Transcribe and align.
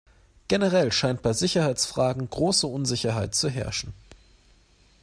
Generell 0.47 0.91
scheint 0.91 1.21
bei 1.21 1.31
Sicherheitsfragen 1.31 2.27
große 2.27 2.65
Unsicherheit 2.65 3.35
zu 3.35 3.49
herrschen. 3.51 3.93